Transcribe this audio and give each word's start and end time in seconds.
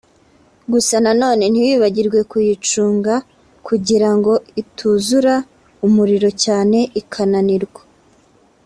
gusa 0.71 0.95
na 1.05 1.11
none 1.21 1.43
ntiwibagirwe 1.47 2.19
kuyicunga 2.31 3.13
kugirango 3.67 4.31
ituzura 4.61 5.35
umuriro 5.85 6.29
cyane 6.43 6.77
ikananirwa 7.01 7.81